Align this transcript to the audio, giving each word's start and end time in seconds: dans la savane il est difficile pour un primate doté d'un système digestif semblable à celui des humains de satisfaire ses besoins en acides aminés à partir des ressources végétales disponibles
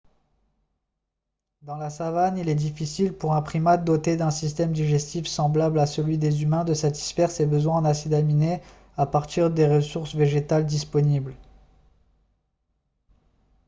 dans 1.61 1.77
la 1.77 1.91
savane 1.91 2.35
il 2.39 2.49
est 2.49 2.55
difficile 2.55 3.13
pour 3.13 3.35
un 3.35 3.43
primate 3.43 3.85
doté 3.85 4.17
d'un 4.17 4.31
système 4.31 4.71
digestif 4.71 5.27
semblable 5.27 5.77
à 5.79 5.85
celui 5.85 6.17
des 6.17 6.41
humains 6.41 6.63
de 6.63 6.73
satisfaire 6.73 7.29
ses 7.29 7.45
besoins 7.45 7.75
en 7.77 7.85
acides 7.85 8.15
aminés 8.15 8.61
à 8.97 9.05
partir 9.05 9.51
des 9.51 9.67
ressources 9.67 10.15
végétales 10.15 10.65
disponibles 10.65 11.35